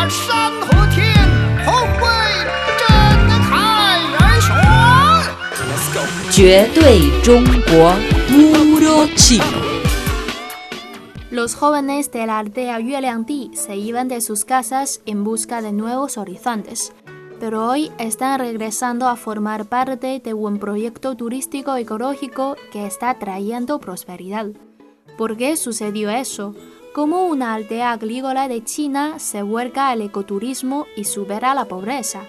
[0.00, 1.12] 把山河天，
[1.64, 2.06] 宏伟
[2.78, 2.86] 震
[3.42, 4.46] 撼人群。
[6.30, 7.94] 绝对中国
[8.28, 9.44] puro chino
[11.30, 16.18] Los jóvenes de la aldea Yueliangdi se iban de sus casas en busca de nuevos
[16.18, 16.92] horizontes,
[17.40, 23.80] pero hoy están regresando a formar parte de un proyecto turístico ecológico que está trayendo
[23.80, 24.46] prosperidad.
[25.18, 26.54] ¿Por qué sucedió eso?
[26.93, 32.23] ¿Cómo una aldea agrícola de China se vuelca al ecoturismo y supera la pobreza?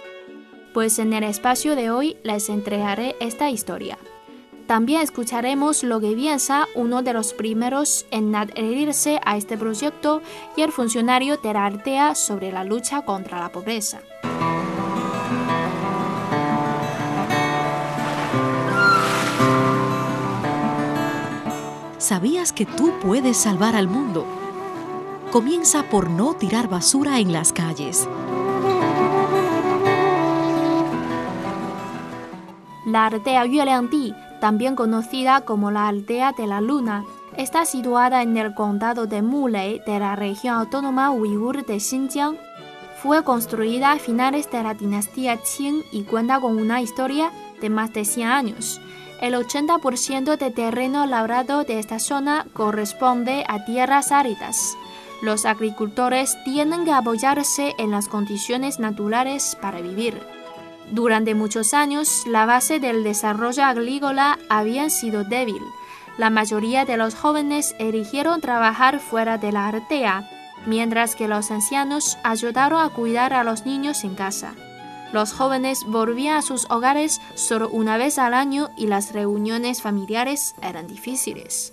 [0.73, 3.97] Pues en el espacio de hoy les entregaré esta historia.
[4.65, 10.21] También escucharemos lo que piensa uno de los primeros en adherirse a este proyecto
[10.55, 13.99] y el funcionario de sobre la lucha contra la pobreza.
[21.97, 24.42] ¿Sabías que tú puedes salvar al mundo?
[25.33, 28.07] Comienza por no tirar basura en las calles.
[32.85, 37.03] La aldea Yueliangdi, también conocida como la aldea de la luna,
[37.35, 42.37] está situada en el condado de Mulei de la región autónoma uigur de Xinjiang.
[43.01, 47.91] Fue construida a finales de la dinastía Qing y cuenta con una historia de más
[47.91, 48.79] de 100 años.
[49.19, 54.77] El 80% de terreno labrado de esta zona corresponde a tierras áridas.
[55.23, 60.21] Los agricultores tienen que apoyarse en las condiciones naturales para vivir.
[60.91, 65.61] Durante muchos años, la base del desarrollo agrícola había sido débil.
[66.17, 70.29] La mayoría de los jóvenes eligieron trabajar fuera de la aldea,
[70.65, 74.55] mientras que los ancianos ayudaron a cuidar a los niños en casa.
[75.13, 80.53] Los jóvenes volvían a sus hogares solo una vez al año y las reuniones familiares
[80.61, 81.71] eran difíciles.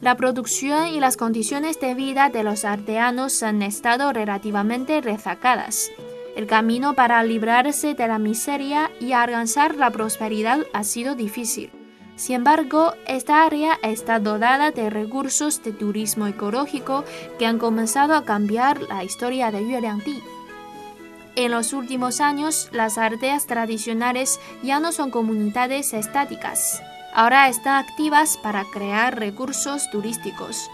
[0.00, 5.90] La producción y las condiciones de vida de los aldeanos han estado relativamente rezacadas.
[6.36, 11.70] El camino para librarse de la miseria y alcanzar la prosperidad ha sido difícil.
[12.14, 17.04] Sin embargo, esta área está dotada de recursos de turismo ecológico
[17.38, 20.22] que han comenzado a cambiar la historia de Yueliangdi.
[21.36, 26.82] En los últimos años, las aldeas tradicionales ya no son comunidades estáticas.
[27.16, 30.70] Ahora están activas para crear recursos turísticos.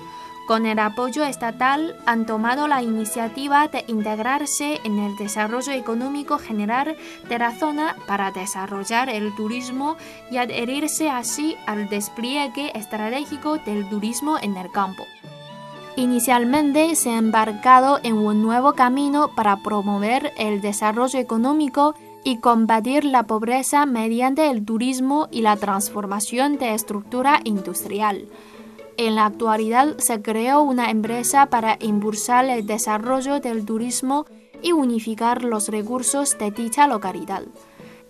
[0.49, 6.97] Con el apoyo estatal han tomado la iniciativa de integrarse en el desarrollo económico general
[7.29, 9.97] de la zona para desarrollar el turismo
[10.33, 15.07] y adherirse así al despliegue estratégico del turismo en el campo.
[15.95, 21.95] Inicialmente se ha embarcado en un nuevo camino para promover el desarrollo económico
[22.25, 28.29] y combatir la pobreza mediante el turismo y la transformación de estructura industrial.
[28.97, 34.27] En la actualidad se creó una empresa para impulsar el desarrollo del turismo
[34.63, 37.43] y unificar los recursos de dicha localidad.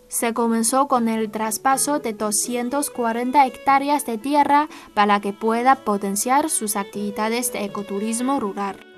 [0.09, 6.77] Se comenzó con el traspaso de 240 hectáreas de tierra para que pueda potenciar sus
[6.77, 8.92] actividades de ecoturismo rural.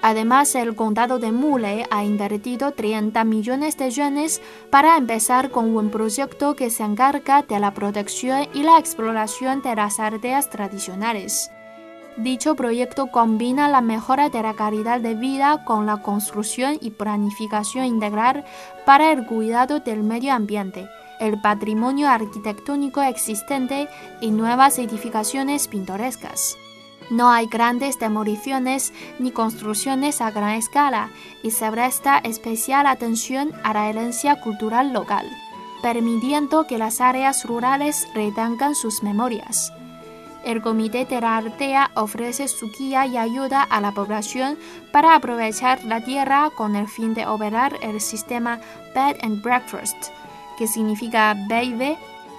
[0.00, 5.90] Además, el condado de Mule ha invertido 30 millones de yuanes para empezar con un
[5.90, 11.50] proyecto que se encarga de la protección y la exploración de las aldeas tradicionales.
[12.16, 17.84] Dicho proyecto combina la mejora de la calidad de vida con la construcción y planificación
[17.84, 18.44] integral
[18.84, 20.88] para el cuidado del medio ambiente,
[21.20, 23.88] el patrimonio arquitectónico existente
[24.20, 26.56] y nuevas edificaciones pintorescas.
[27.10, 31.10] No hay grandes demoliciones ni construcciones a gran escala
[31.42, 35.26] y se presta especial atención a la herencia cultural local,
[35.82, 39.72] permitiendo que las áreas rurales retengan sus memorias.
[40.44, 41.20] El Comité de
[41.94, 44.56] ofrece su guía y ayuda a la población
[44.92, 48.60] para aprovechar la tierra con el fin de operar el sistema
[48.94, 49.96] Bed and Breakfast,
[50.56, 51.96] que significa BB,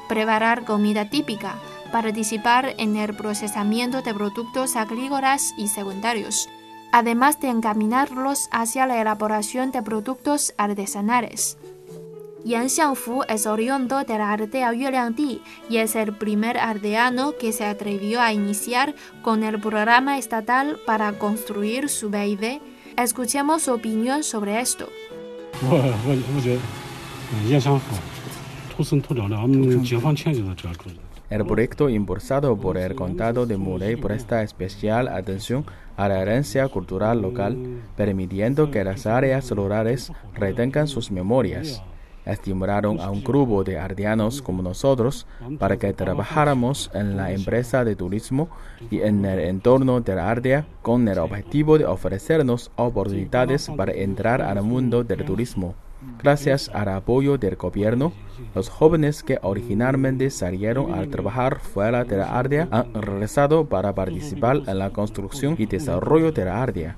[0.08, 1.56] preparar comida típica,
[1.92, 6.50] participar en el procesamiento de productos agrícolas y secundarios,
[6.92, 11.58] además de encaminarlos hacia la elaboración de productos artesanales.
[12.46, 17.66] Yan Xiangfu es oriundo de la aldea Yueliangdi y es el primer aldeano que se
[17.66, 22.62] atrevió a iniciar con el programa estatal para construir su BID.
[22.98, 24.88] Escuchemos su opinión sobre esto.
[31.30, 35.64] El proyecto impulsado por el condado de Murray presta especial atención
[35.96, 37.56] a la herencia cultural local,
[37.96, 41.84] permitiendo que las áreas rurales retengan sus memorias.
[42.26, 45.26] estimularon a un grupo de ardianos como nosotros
[45.58, 48.50] para que trabajáramos en la empresa de turismo
[48.92, 54.42] y en el entorno de la Ardea con el objetivo de ofrecernos oportunidades para entrar
[54.42, 55.74] al mundo del turismo.
[56.22, 58.14] Gracias al apoyo del gobierno,
[58.56, 64.62] los jóvenes que originalmente salieron a trabajar fuera de la Ardea han regresado para participar
[64.68, 66.98] en la construcción y desarrollo de la Ardea.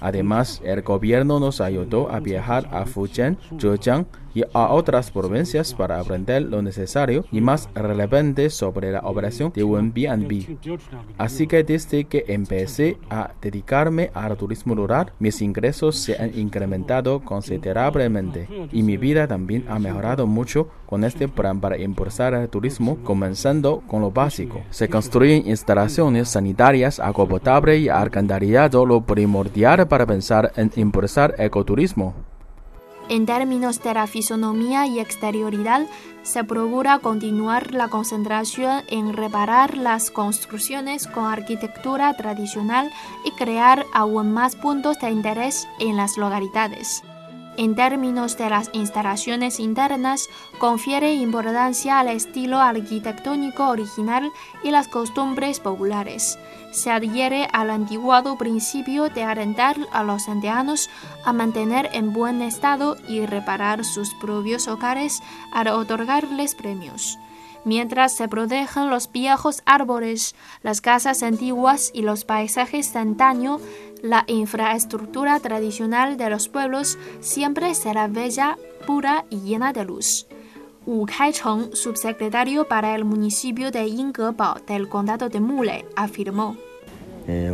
[0.00, 6.00] Además, el gobierno nos ayudó a viajar a Fujian, Zhejiang y a otras provincias para
[6.00, 10.58] aprender lo necesario y más relevante sobre la operación de B&B.
[11.18, 17.20] Así que desde que empecé a dedicarme al turismo rural, mis ingresos se han incrementado
[17.20, 22.98] considerablemente y mi vida también ha mejorado mucho con este plan para impulsar el turismo,
[23.02, 24.60] comenzando con lo básico.
[24.68, 32.12] Se construyen instalaciones sanitarias, agua potable y alcantarillado, lo primordial para pensar en impulsar ecoturismo.
[33.08, 35.86] En términos de la fisonomía y exterioridad,
[36.24, 42.90] se procura continuar la concentración en reparar las construcciones con arquitectura tradicional
[43.24, 47.02] y crear aún más puntos de interés en las localidades.
[47.58, 50.28] En términos de las instalaciones internas,
[50.58, 54.30] confiere importancia al estilo arquitectónico original
[54.64, 56.38] y las costumbres populares.
[56.72, 60.88] Se adhiere al antiguado principio de alentar a los aldeanos
[61.26, 65.20] a mantener en buen estado y reparar sus propios hogares
[65.52, 67.18] al otorgarles premios
[67.64, 73.60] mientras se protegen los viejos árboles, las casas antiguas y los paisajes de antaño,
[74.02, 80.26] la infraestructura tradicional de los pueblos siempre será bella, pura y llena de luz.
[80.84, 86.56] Wu Kaicheng, subsecretario para el municipio de Yinggebao del condado de Mule, afirmó.
[87.28, 87.52] Eh,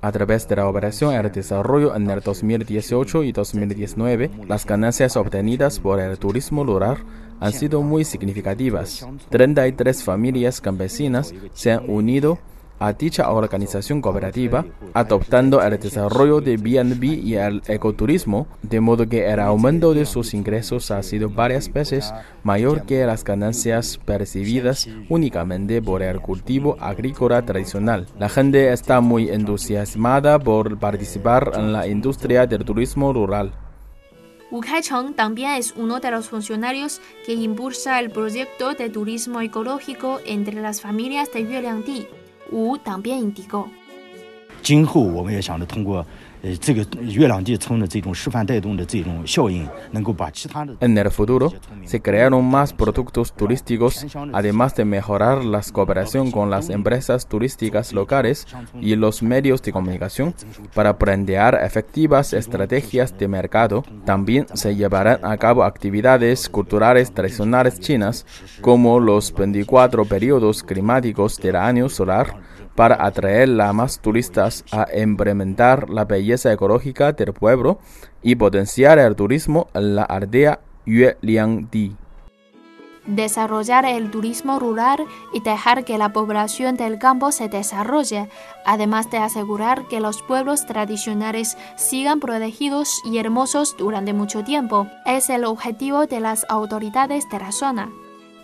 [0.00, 5.78] a través de la operación El Desarrollo en el 2018 y 2019, las ganancias obtenidas
[5.80, 6.98] por el turismo rural
[7.40, 9.06] han sido muy significativas.
[9.30, 12.38] 33 familias campesinas se han unido
[12.78, 14.64] a dicha organización cooperativa,
[14.94, 20.34] adoptando el desarrollo de B&B y el ecoturismo, de modo que el aumento de sus
[20.34, 22.12] ingresos ha sido varias veces
[22.42, 28.06] mayor que las ganancias percibidas únicamente por el cultivo agrícola tradicional.
[28.18, 33.52] La gente está muy entusiasmada por participar en la industria del turismo rural.
[34.50, 40.20] Wu Kaicheng también es uno de los funcionarios que impulsa el proyecto de turismo ecológico
[40.24, 41.42] entre las familias de
[42.50, 43.68] 五党边影抵购，
[44.62, 46.04] 今后我们也想着通过。
[50.80, 51.52] En el futuro,
[51.84, 58.46] se crearon más productos turísticos, además de mejorar la cooperación con las empresas turísticas locales
[58.80, 60.34] y los medios de comunicación
[60.74, 63.84] para plantear efectivas estrategias de mercado.
[64.04, 68.26] También se llevarán a cabo actividades culturales tradicionales chinas,
[68.60, 72.36] como los 24 periodos climáticos del año solar,
[72.76, 77.78] para atraer a más turistas a implementar la belleza ecológica del pueblo
[78.22, 81.96] y potenciar el turismo en la aldea Yueliangdi.
[83.06, 84.98] Desarrollar el turismo rural
[85.32, 88.28] y dejar que la población del campo se desarrolle,
[88.64, 95.30] además de asegurar que los pueblos tradicionales sigan protegidos y hermosos durante mucho tiempo, es
[95.30, 97.90] el objetivo de las autoridades de la zona.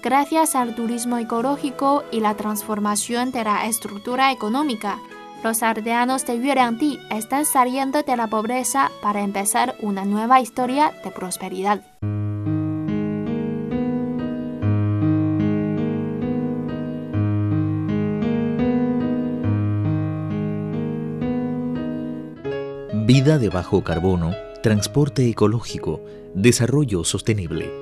[0.02, 4.98] Gracias al turismo ecológico y la transformación de la estructura económica,
[5.44, 11.12] los aldeanos de Yueliangdi están saliendo de la pobreza para empezar una nueva historia de
[11.12, 11.82] prosperidad.
[23.06, 24.32] Vida de bajo carbono,
[24.64, 26.00] transporte ecológico,
[26.34, 27.81] desarrollo sostenible